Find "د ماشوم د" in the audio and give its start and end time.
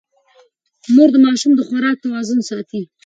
1.13-1.61